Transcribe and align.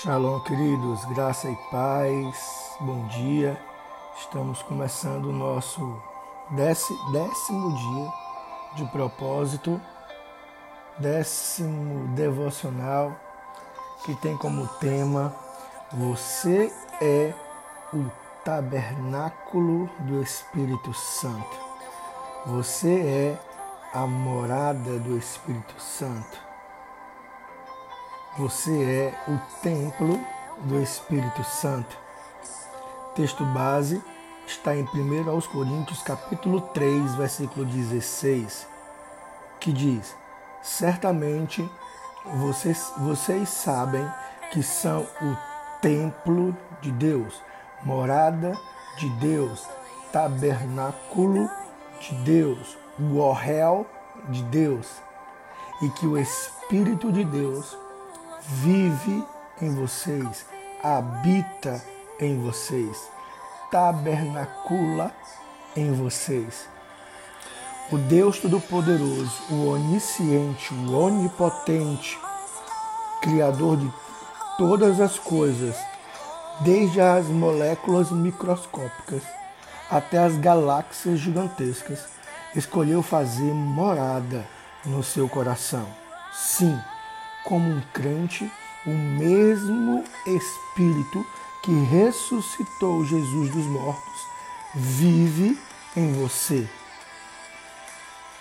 Shalom, 0.00 0.38
queridos, 0.44 1.04
graça 1.06 1.50
e 1.50 1.56
paz, 1.72 2.76
bom 2.78 3.08
dia. 3.08 3.60
Estamos 4.16 4.62
começando 4.62 5.24
o 5.24 5.32
nosso 5.32 6.00
décimo 6.52 7.76
dia 7.76 8.12
de 8.76 8.84
propósito, 8.92 9.80
décimo 11.00 12.14
devocional, 12.14 13.12
que 14.04 14.14
tem 14.14 14.36
como 14.36 14.68
tema 14.78 15.34
Você 15.92 16.72
é 17.02 17.34
o 17.92 18.08
tabernáculo 18.44 19.90
do 20.02 20.22
Espírito 20.22 20.94
Santo. 20.94 21.58
Você 22.46 23.00
é 23.00 23.38
a 23.92 24.06
morada 24.06 24.96
do 25.00 25.18
Espírito 25.18 25.74
Santo. 25.82 26.47
Você 28.38 28.70
é 28.70 29.14
o 29.28 29.36
templo 29.62 30.16
do 30.60 30.80
Espírito 30.80 31.42
Santo. 31.42 31.98
Texto 33.16 33.44
base 33.46 34.00
está 34.46 34.76
em 34.76 34.84
1 34.84 35.28
aos 35.28 35.48
Coríntios, 35.48 36.02
capítulo 36.02 36.60
3, 36.60 37.16
versículo 37.16 37.66
16, 37.66 38.64
que 39.58 39.72
diz: 39.72 40.14
Certamente 40.62 41.68
vocês, 42.36 42.92
vocês 42.98 43.48
sabem 43.48 44.08
que 44.52 44.62
são 44.62 45.00
o 45.00 45.36
templo 45.82 46.56
de 46.80 46.92
Deus, 46.92 47.42
morada 47.82 48.56
de 48.98 49.10
Deus, 49.16 49.66
tabernáculo 50.12 51.50
de 51.98 52.14
Deus, 52.18 52.78
o 53.00 53.18
orel 53.18 53.84
de 54.28 54.44
Deus, 54.44 55.02
e 55.82 55.88
que 55.90 56.06
o 56.06 56.16
Espírito 56.16 57.10
de 57.10 57.24
Deus 57.24 57.76
vive 58.48 59.24
em 59.60 59.74
vocês, 59.74 60.46
habita 60.82 61.82
em 62.18 62.40
vocês, 62.40 63.10
tabernacula 63.70 65.12
em 65.76 65.92
vocês. 65.92 66.66
O 67.92 67.98
Deus 67.98 68.38
Todo-Poderoso, 68.38 69.42
o 69.50 69.68
Onisciente, 69.68 70.72
o 70.72 70.98
Onipotente, 70.98 72.18
Criador 73.20 73.76
de 73.76 73.92
todas 74.56 75.00
as 75.00 75.18
coisas, 75.18 75.76
desde 76.60 77.00
as 77.00 77.26
moléculas 77.26 78.10
microscópicas 78.10 79.22
até 79.90 80.18
as 80.18 80.36
galáxias 80.36 81.18
gigantescas, 81.18 82.06
escolheu 82.54 83.02
fazer 83.02 83.52
morada 83.52 84.46
no 84.84 85.02
seu 85.02 85.28
coração. 85.28 85.86
Sim, 86.32 86.78
como 87.48 87.70
um 87.70 87.80
crente, 87.94 88.52
o 88.84 88.90
mesmo 88.90 90.04
Espírito 90.26 91.26
que 91.62 91.72
ressuscitou 91.84 93.06
Jesus 93.06 93.50
dos 93.50 93.64
mortos 93.64 94.26
vive 94.74 95.58
em 95.96 96.12
você. 96.12 96.68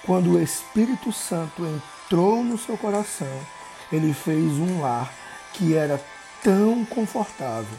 Quando 0.06 0.32
o 0.32 0.42
Espírito 0.42 1.14
Santo 1.14 1.66
entrou 1.66 2.44
no 2.44 2.58
seu 2.58 2.78
coração, 2.78 3.32
ele 3.94 4.14
fez 4.14 4.52
um 4.58 4.82
lar 4.82 5.10
que 5.54 5.74
era 5.74 6.04
tão 6.44 6.84
confortável. 6.84 7.78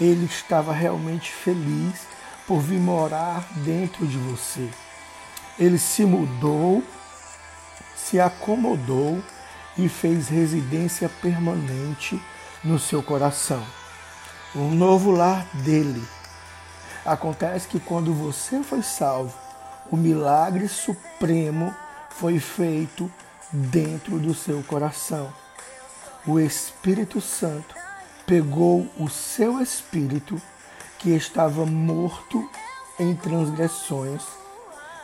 Ele 0.00 0.24
estava 0.24 0.72
realmente 0.72 1.30
feliz 1.30 2.04
por 2.48 2.58
vir 2.58 2.80
morar 2.80 3.46
dentro 3.58 4.04
de 4.08 4.18
você. 4.18 4.68
Ele 5.56 5.78
se 5.78 6.04
mudou, 6.04 6.82
se 7.94 8.18
acomodou 8.18 9.22
e 9.76 9.88
fez 9.88 10.28
residência 10.28 11.08
permanente 11.08 12.20
no 12.62 12.78
seu 12.78 13.02
coração. 13.02 13.64
Um 14.54 14.70
novo 14.70 15.10
lar 15.10 15.46
dele. 15.54 16.02
Acontece 17.04 17.66
que 17.66 17.80
quando 17.80 18.12
você 18.12 18.62
foi 18.62 18.82
salvo, 18.82 19.36
o 19.90 19.96
milagre 19.96 20.68
supremo 20.68 21.74
foi 22.10 22.38
feito 22.38 23.10
dentro 23.52 24.18
do 24.18 24.34
seu 24.34 24.62
coração. 24.62 25.32
O 26.26 26.38
Espírito 26.38 27.20
Santo 27.20 27.74
pegou 28.26 28.88
o 28.96 29.08
seu 29.08 29.60
espírito 29.60 30.40
que 30.98 31.10
estava 31.10 31.66
morto 31.66 32.48
em 32.98 33.14
transgressões 33.16 34.22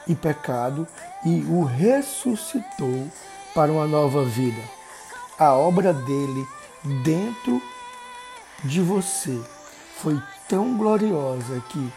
e 0.07 0.15
pecado 0.15 0.87
e 1.25 1.41
o 1.43 1.65
ressuscitou 1.65 3.11
para 3.55 3.73
uma 3.73 3.87
nova 3.87 4.25
vida. 4.25 4.63
A 5.39 5.53
obra 5.55 5.93
dele 5.93 6.47
dentro 7.03 7.63
de 8.65 8.81
você 8.81 9.41
foi 9.99 10.21
tão 10.49 10.77
gloriosa 10.77 11.63
que, 11.69 11.93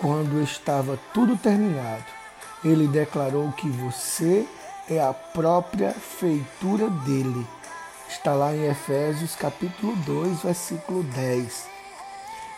quando 0.00 0.42
estava 0.42 0.98
tudo 1.12 1.36
terminado, 1.36 2.04
ele 2.64 2.86
declarou 2.86 3.50
que 3.52 3.68
você 3.68 4.46
é 4.88 5.00
a 5.00 5.12
própria 5.12 5.92
feitura 5.92 6.88
dele. 6.88 7.46
Está 8.08 8.34
lá 8.34 8.54
em 8.54 8.68
Efésios 8.68 9.34
capítulo 9.34 9.96
2, 9.96 10.42
versículo 10.42 11.02
10. 11.02 11.66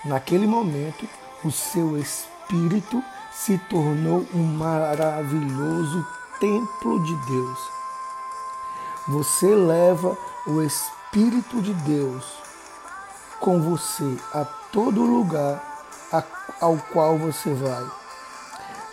Naquele 0.04 0.46
momento, 0.46 1.08
o 1.44 1.50
seu 1.50 1.98
espírito 1.98 3.02
se 3.32 3.58
tornou 3.70 4.26
um 4.34 4.42
maravilhoso 4.42 6.06
templo 6.40 7.02
de 7.04 7.16
Deus. 7.26 7.83
Você 9.06 9.54
leva 9.54 10.16
o 10.46 10.62
Espírito 10.62 11.60
de 11.60 11.74
Deus 11.74 12.24
com 13.38 13.60
você 13.60 14.16
a 14.32 14.44
todo 14.72 15.02
lugar 15.02 15.62
ao 16.60 16.78
qual 16.92 17.18
você 17.18 17.52
vai, 17.52 17.86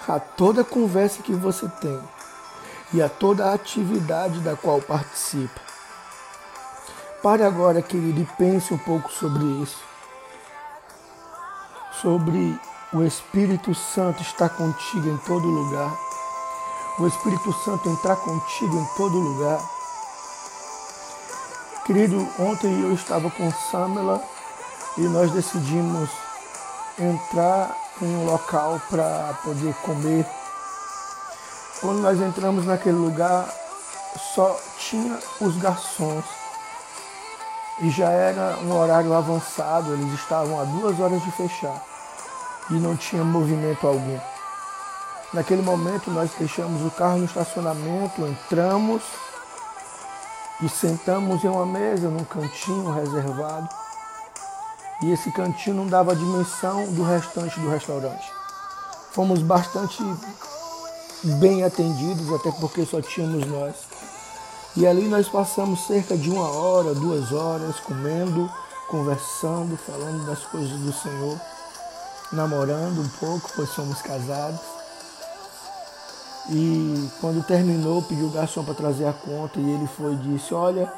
a 0.07 0.19
toda 0.19 0.63
conversa 0.63 1.23
que 1.23 1.33
você 1.33 1.67
tem 1.79 1.99
e 2.94 3.01
a 3.01 3.07
toda 3.07 3.53
atividade 3.53 4.39
da 4.41 4.55
qual 4.55 4.81
participa. 4.81 5.61
Pare 7.23 7.43
agora, 7.43 7.81
querido, 7.81 8.19
e 8.19 8.25
pense 8.38 8.73
um 8.73 8.78
pouco 8.79 9.09
sobre 9.11 9.43
isso. 9.63 9.79
Sobre 12.01 12.59
o 12.91 13.03
Espírito 13.03 13.73
Santo 13.73 14.22
estar 14.22 14.49
contigo 14.49 15.07
em 15.07 15.17
todo 15.19 15.47
lugar. 15.47 15.95
O 16.99 17.07
Espírito 17.07 17.53
Santo 17.53 17.88
entrar 17.89 18.17
contigo 18.17 18.75
em 18.75 18.85
todo 18.97 19.17
lugar. 19.17 19.61
Querido, 21.85 22.27
ontem 22.37 22.81
eu 22.81 22.93
estava 22.93 23.29
com 23.31 23.51
Samela 23.51 24.21
e 24.99 25.01
nós 25.01 25.31
decidimos 25.31 26.09
entrar 26.99 27.75
em 27.99 28.15
um 28.17 28.25
local 28.25 28.79
para 28.87 29.33
poder 29.43 29.73
comer. 29.81 30.25
Quando 31.79 32.01
nós 32.01 32.21
entramos 32.21 32.67
naquele 32.67 32.97
lugar, 32.97 33.51
só 34.35 34.59
tinha 34.77 35.17
os 35.39 35.57
garçons. 35.57 36.23
E 37.79 37.89
já 37.89 38.11
era 38.11 38.59
um 38.59 38.77
horário 38.77 39.11
avançado, 39.15 39.93
eles 39.93 40.13
estavam 40.13 40.59
a 40.59 40.63
duas 40.65 40.99
horas 40.99 41.23
de 41.23 41.31
fechar. 41.31 41.83
E 42.69 42.73
não 42.73 42.95
tinha 42.95 43.23
movimento 43.23 43.87
algum. 43.87 44.19
Naquele 45.33 45.63
momento 45.63 46.11
nós 46.11 46.29
deixamos 46.37 46.85
o 46.85 46.91
carro 46.91 47.17
no 47.17 47.25
estacionamento, 47.25 48.27
entramos 48.27 49.01
e 50.61 50.69
sentamos 50.69 51.44
em 51.44 51.47
uma 51.47 51.66
mesa 51.66 52.09
num 52.09 52.23
cantinho 52.23 52.91
reservado. 52.91 53.67
E 55.03 55.11
esse 55.11 55.31
cantinho 55.31 55.77
não 55.77 55.88
dava 55.88 56.16
dimensão 56.16 56.91
do 56.94 57.03
restante 57.03 57.59
do 57.59 57.69
restaurante. 57.69 58.31
Fomos 59.11 59.41
bastante 59.41 60.03
bem 61.39 61.63
atendidos, 61.63 62.31
até 62.33 62.51
porque 62.51 62.85
só 62.85 63.01
tínhamos 63.01 63.45
nós. 63.47 63.75
E 64.77 64.88
ali 64.88 65.07
nós 65.07 65.27
passamos 65.27 65.85
cerca 65.85 66.16
de 66.16 66.29
uma 66.29 66.49
hora, 66.49 66.93
duas 66.93 67.31
horas, 67.31 67.79
comendo, 67.79 68.49
conversando, 68.87 69.75
falando 69.78 70.25
das 70.25 70.40
coisas 70.46 70.79
do 70.79 70.93
Senhor, 70.93 71.40
namorando 72.31 73.02
um 73.02 73.09
pouco, 73.19 73.52
pois 73.55 73.69
somos 73.69 74.02
casados. 74.02 74.80
E 76.49 77.09
quando 77.20 77.46
terminou, 77.46 78.02
pediu 78.02 78.28
o 78.28 78.32
garçom 78.32 78.64
para 78.64 78.73
trazer 78.73 79.05
a 79.05 79.14
conta 79.14 79.59
e 79.59 79.70
ele 79.70 79.88
foi 79.88 80.14
e 80.14 80.17
disse: 80.17 80.53
Olha, 80.53 80.91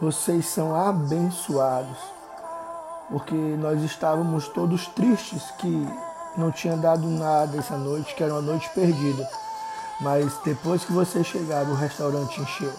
vocês 0.00 0.46
são 0.46 0.74
abençoados, 0.74 1.98
porque 3.08 3.34
nós 3.34 3.82
estávamos 3.82 4.48
todos 4.48 4.86
tristes 4.88 5.42
que 5.58 5.88
não 6.36 6.50
tinha 6.50 6.76
dado 6.76 7.06
nada 7.06 7.58
essa 7.58 7.76
noite, 7.76 8.14
que 8.14 8.24
era 8.24 8.32
uma 8.32 8.42
noite 8.42 8.68
perdida. 8.74 9.28
Mas 10.00 10.32
depois 10.44 10.84
que 10.84 10.92
vocês 10.92 11.26
chegaram, 11.26 11.70
o 11.70 11.76
restaurante 11.76 12.40
encheu. 12.40 12.72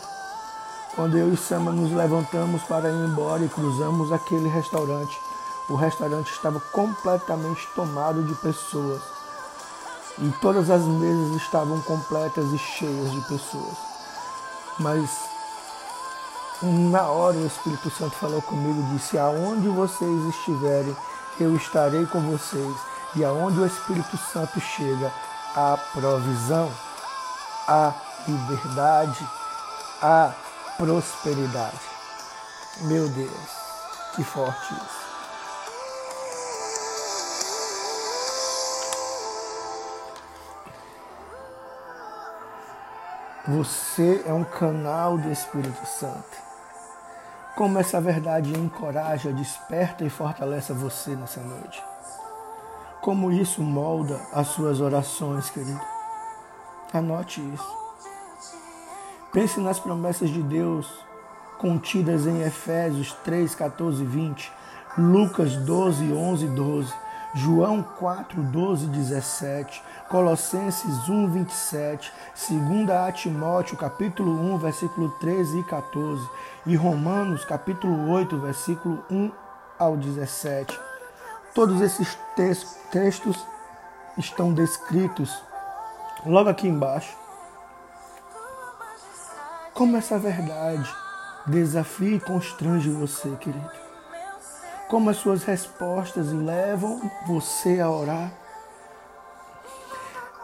Quando 0.95 1.17
eu 1.17 1.33
e 1.33 1.37
Sama 1.37 1.71
nos 1.71 1.91
levantamos 1.91 2.61
para 2.63 2.89
ir 2.89 3.09
embora 3.09 3.43
e 3.43 3.49
cruzamos 3.49 4.11
aquele 4.11 4.49
restaurante, 4.49 5.17
o 5.69 5.75
restaurante 5.75 6.29
estava 6.31 6.59
completamente 6.59 7.65
tomado 7.73 8.23
de 8.23 8.35
pessoas 8.35 9.12
e 10.19 10.31
todas 10.41 10.69
as 10.69 10.83
mesas 10.83 11.41
estavam 11.41 11.81
completas 11.81 12.51
e 12.51 12.57
cheias 12.57 13.11
de 13.11 13.21
pessoas. 13.21 13.77
Mas 14.79 15.09
na 16.61 17.03
hora 17.03 17.37
o 17.37 17.47
Espírito 17.47 17.89
Santo 17.89 18.15
falou 18.15 18.41
comigo, 18.41 18.81
disse: 18.93 19.17
Aonde 19.17 19.67
vocês 19.69 20.25
estiverem, 20.35 20.95
eu 21.39 21.55
estarei 21.55 22.05
com 22.05 22.21
vocês. 22.21 22.75
E 23.15 23.23
aonde 23.23 23.59
o 23.59 23.65
Espírito 23.65 24.17
Santo 24.17 24.59
chega, 24.59 25.11
a 25.55 25.77
provisão, 25.93 26.71
a 27.67 27.93
liberdade, 28.27 29.27
a 30.01 30.31
prosperidade. 30.77 31.79
Meu 32.81 33.07
Deus, 33.09 33.31
que 34.15 34.23
forte 34.23 34.73
isso. 34.73 35.12
Você 43.45 44.23
é 44.25 44.31
um 44.31 44.45
canal 44.45 45.17
do 45.17 45.29
Espírito 45.29 45.85
Santo. 45.85 46.37
Como 47.57 47.77
essa 47.77 47.99
verdade 47.99 48.53
encoraja, 48.57 49.33
desperta 49.33 50.05
e 50.05 50.09
fortalece 50.09 50.71
você 50.71 51.13
nessa 51.13 51.41
noite. 51.41 51.83
Como 53.01 53.33
isso 53.33 53.61
molda 53.61 54.17
as 54.31 54.47
suas 54.47 54.79
orações, 54.79 55.49
querido. 55.49 55.81
Anote 56.93 57.41
isso. 57.53 57.77
Pense 59.33 59.59
nas 59.59 59.77
promessas 59.77 60.29
de 60.29 60.41
Deus 60.41 60.89
contidas 61.57 62.25
em 62.25 62.43
Efésios 62.43 63.11
3, 63.25 63.55
14 63.55 64.03
e 64.03 64.05
20, 64.05 64.53
Lucas 64.97 65.57
12, 65.57 66.13
11 66.13 66.45
e 66.45 66.49
12, 66.49 66.93
João 67.35 67.81
4, 67.81 68.43
12 68.43 68.85
e 68.85 68.89
17, 68.89 69.83
Colossenses 70.07 71.09
1, 71.09 71.29
27, 71.31 72.13
2 72.47 73.15
Timóteo 73.19 73.75
capítulo 73.75 74.31
1, 74.53 74.57
versículo 74.59 75.09
13 75.19 75.59
e 75.59 75.63
14 75.63 76.29
e 76.67 76.75
Romanos 76.75 77.43
capítulo 77.43 78.11
8, 78.11 78.37
versículo 78.37 79.03
1 79.09 79.31
ao 79.79 79.97
17. 79.97 80.79
Todos 81.55 81.81
esses 81.81 82.15
textos 82.91 83.43
estão 84.15 84.53
descritos 84.53 85.35
logo 86.23 86.49
aqui 86.49 86.67
embaixo. 86.67 87.17
Como 89.73 89.97
essa 89.97 90.19
verdade 90.19 90.87
desafia 91.47 92.17
e 92.17 92.19
constrange 92.19 92.91
você, 92.91 93.35
querido. 93.37 93.82
Como 94.93 95.09
as 95.09 95.17
suas 95.17 95.43
respostas 95.43 96.31
levam 96.31 97.01
você 97.25 97.81
a 97.81 97.89
orar 97.89 98.31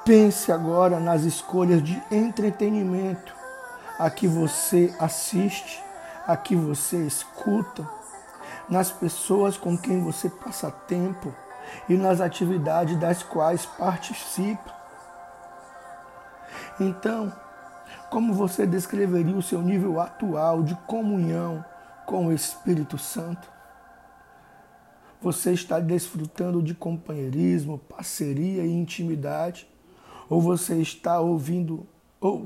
Pense 0.03 0.51
agora 0.51 0.99
nas 0.99 1.21
escolhas 1.21 1.83
de 1.83 2.01
entretenimento 2.09 3.31
a 3.99 4.09
que 4.09 4.27
você 4.27 4.91
assiste, 4.99 5.83
a 6.25 6.35
que 6.35 6.55
você 6.55 6.97
escuta, 7.05 7.87
nas 8.67 8.91
pessoas 8.91 9.55
com 9.55 9.77
quem 9.77 10.03
você 10.03 10.27
passa 10.27 10.71
tempo 10.71 11.31
e 11.87 11.95
nas 11.95 12.19
atividades 12.19 12.97
das 12.97 13.21
quais 13.21 13.67
participa. 13.67 14.73
Então, 16.79 17.31
como 18.09 18.33
você 18.33 18.65
descreveria 18.65 19.35
o 19.35 19.43
seu 19.43 19.61
nível 19.61 20.01
atual 20.01 20.63
de 20.63 20.73
comunhão 20.87 21.63
com 22.07 22.25
o 22.25 22.33
Espírito 22.33 22.97
Santo? 22.97 23.58
Você 25.21 25.51
está 25.51 25.79
desfrutando 25.79 26.61
de 26.61 26.73
companheirismo, 26.73 27.77
parceria 27.77 28.63
e 28.63 28.71
intimidade? 28.71 29.67
ou 30.29 30.39
você 30.39 30.75
está 30.75 31.19
ouvindo 31.19 31.85
ou, 32.21 32.45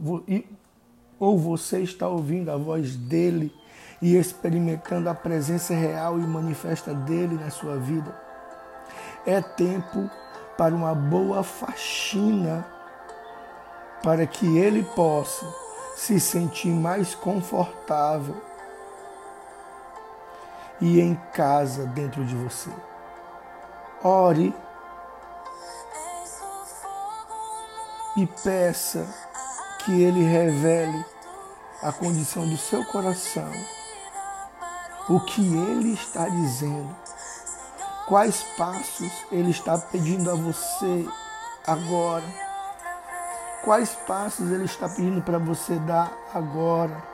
ou 1.19 1.37
você 1.37 1.79
está 1.81 2.07
ouvindo 2.07 2.49
a 2.49 2.55
voz 2.55 2.95
dele 2.95 3.53
e 4.01 4.15
experimentando 4.15 5.09
a 5.09 5.13
presença 5.13 5.73
real 5.73 6.19
e 6.19 6.23
manifesta 6.23 6.93
dele 6.93 7.35
na 7.35 7.49
sua 7.49 7.77
vida. 7.77 8.15
É 9.25 9.41
tempo 9.41 10.09
para 10.57 10.73
uma 10.73 10.93
boa 10.93 11.43
faxina 11.43 12.65
para 14.01 14.25
que 14.27 14.57
ele 14.57 14.83
possa 14.95 15.45
se 15.95 16.19
sentir 16.19 16.71
mais 16.71 17.15
confortável 17.15 18.35
e 20.83 20.99
em 20.99 21.15
casa 21.31 21.85
dentro 21.85 22.25
de 22.25 22.35
você. 22.35 22.69
Ore 24.03 24.53
e 28.17 28.27
peça 28.27 29.07
que 29.79 30.03
Ele 30.03 30.21
revele 30.23 31.05
a 31.81 31.89
condição 31.93 32.45
do 32.45 32.57
seu 32.57 32.83
coração, 32.83 33.49
o 35.07 35.21
que 35.21 35.41
Ele 35.55 35.93
está 35.93 36.27
dizendo, 36.27 36.93
quais 38.05 38.43
passos 38.57 39.11
Ele 39.31 39.51
está 39.51 39.77
pedindo 39.77 40.29
a 40.29 40.35
você 40.35 41.07
agora, 41.65 42.25
quais 43.63 43.95
passos 44.05 44.51
Ele 44.51 44.65
está 44.65 44.89
pedindo 44.89 45.21
para 45.21 45.37
você 45.37 45.75
dar 45.75 46.11
agora. 46.33 47.12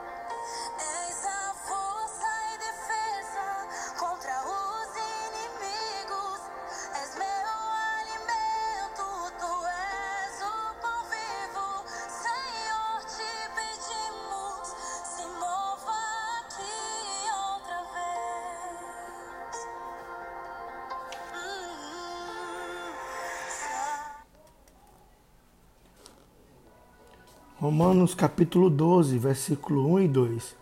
Romanos 27.60 28.14
capítulo 28.14 28.70
12, 28.70 29.18
versículo 29.18 29.86
1 29.92 30.00
e 30.00 30.08
2, 30.08 30.56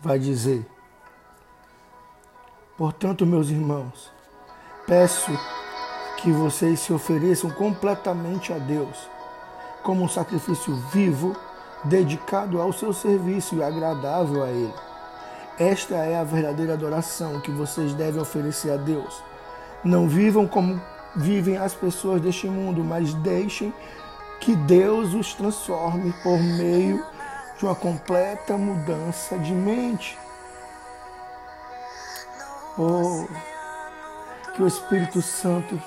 vai 0.00 0.18
dizer: 0.18 0.66
Portanto, 2.76 3.24
meus 3.24 3.48
irmãos, 3.48 4.10
peço 4.84 5.30
que 6.16 6.32
vocês 6.32 6.80
se 6.80 6.92
ofereçam 6.92 7.48
completamente 7.48 8.52
a 8.52 8.58
Deus, 8.58 9.08
como 9.84 10.02
um 10.02 10.08
sacrifício 10.08 10.74
vivo, 10.92 11.36
dedicado 11.84 12.60
ao 12.60 12.72
seu 12.72 12.92
serviço 12.92 13.54
e 13.54 13.62
agradável 13.62 14.42
a 14.42 14.48
Ele. 14.48 14.74
Esta 15.60 15.94
é 15.94 16.18
a 16.18 16.24
verdadeira 16.24 16.72
adoração 16.72 17.40
que 17.40 17.52
vocês 17.52 17.94
devem 17.94 18.20
oferecer 18.20 18.72
a 18.72 18.76
Deus. 18.76 19.22
Não 19.84 20.08
vivam 20.08 20.48
como 20.48 20.82
vivem 21.14 21.56
as 21.56 21.72
pessoas 21.72 22.20
deste 22.20 22.48
mundo, 22.48 22.82
mas 22.82 23.14
deixem 23.14 23.72
que 24.42 24.56
Deus 24.56 25.14
os 25.14 25.34
transforme 25.34 26.12
por 26.20 26.36
meio 26.36 27.06
de 27.56 27.64
uma 27.64 27.76
completa 27.76 28.58
mudança 28.58 29.38
de 29.38 29.52
mente. 29.52 30.18
Oh, 32.76 33.28
que 34.52 34.60
o 34.60 34.66
Espírito 34.66 35.22
Santo 35.22 35.80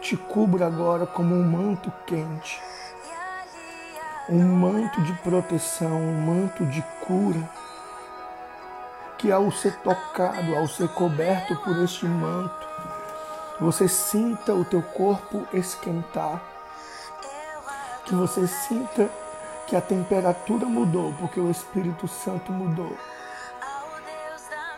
te 0.00 0.16
cubra 0.16 0.68
agora 0.68 1.04
como 1.04 1.34
um 1.34 1.42
manto 1.42 1.92
quente, 2.06 2.62
um 4.28 4.44
manto 4.44 5.02
de 5.02 5.12
proteção, 5.14 6.00
um 6.00 6.20
manto 6.20 6.64
de 6.66 6.80
cura. 7.04 7.50
Que 9.18 9.32
ao 9.32 9.50
ser 9.50 9.74
tocado, 9.78 10.54
ao 10.54 10.68
ser 10.68 10.88
coberto 10.90 11.56
por 11.56 11.76
este 11.82 12.06
manto, 12.06 12.68
você 13.60 13.88
sinta 13.88 14.54
o 14.54 14.64
teu 14.64 14.82
corpo 14.82 15.46
esquentar 15.52 16.51
que 18.04 18.14
você 18.14 18.46
sinta 18.46 19.08
que 19.66 19.76
a 19.76 19.80
temperatura 19.80 20.66
mudou, 20.66 21.14
porque 21.18 21.40
o 21.40 21.50
Espírito 21.50 22.06
Santo 22.08 22.52
mudou. 22.52 22.96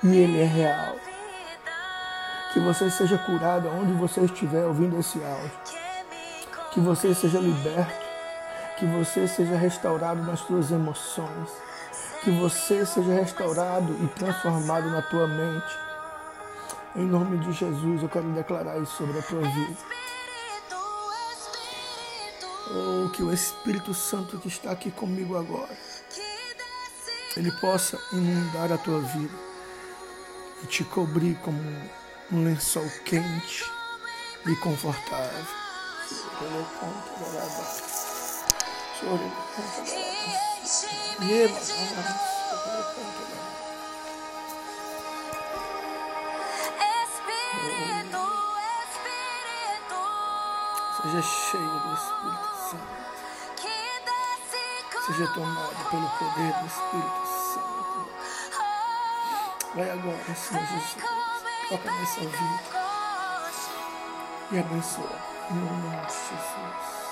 E 0.03 0.17
ele 0.17 0.41
é 0.41 0.45
real. 0.45 0.97
Que 2.53 2.61
você 2.61 2.91
seja 2.91 3.19
curado 3.19 3.69
onde 3.69 3.93
você 3.95 4.21
estiver 4.21 4.65
ouvindo 4.65 4.99
esse 4.99 5.19
áudio. 5.25 5.51
Que 6.73 6.81
você 6.81 7.15
seja 7.15 7.39
liberto. 7.41 8.05
Que 8.79 8.87
você 8.87 9.27
seja 9.27 9.57
restaurado 9.57 10.23
nas 10.23 10.41
suas 10.41 10.71
emoções. 10.71 11.49
Que 12.23 12.31
você 12.31 12.85
seja 12.85 13.15
restaurado 13.15 13.97
e 14.03 14.07
transformado 14.09 14.91
na 14.91 15.03
tua 15.03 15.27
mente. 15.27 15.79
Em 16.97 17.07
nome 17.07 17.39
de 17.39 17.53
Jesus, 17.53 18.03
eu 18.03 18.09
quero 18.09 18.29
declarar 18.33 18.79
isso 18.79 18.97
sobre 18.97 19.19
a 19.19 19.23
tua 19.23 19.41
vida 19.41 20.04
ou 22.71 23.11
que 23.11 23.23
o 23.23 23.33
Espírito 23.33 23.93
Santo 23.93 24.39
que 24.39 24.49
está 24.49 24.71
aqui 24.71 24.91
comigo 24.91 25.37
agora, 25.37 25.77
ele 27.37 27.51
possa 27.61 27.99
inundar 28.13 28.73
a 28.73 28.79
tua 28.79 29.01
vida 29.01 29.35
e 30.63 30.67
te 30.67 30.85
cobrir 30.85 31.35
como 31.41 31.61
um 32.33 32.45
lençol 32.45 32.89
quente 33.05 33.65
e 34.47 34.57
confortável. 34.57 35.45
Espírito 47.05 47.94
Seja 51.05 51.21
cheio 51.21 51.69
do 51.81 51.93
Espírito 51.93 52.49
Santo. 52.71 53.05
Seja 55.05 55.27
tomado 55.35 55.91
pelo 55.91 56.09
poder 56.09 56.53
do 56.55 56.67
Espírito 56.67 57.27
Santo. 57.53 58.09
Vai 59.75 59.91
agora, 59.91 60.35
Senhor 60.35 60.65
Jesus. 60.65 60.97
Toca 61.69 61.93
nessa 61.93 62.21
vida. 62.21 62.71
E 64.51 64.59
abençoa. 64.59 65.19
Em 65.51 65.55
nome 65.57 66.07
de 66.07 66.13
Jesus. 66.15 67.04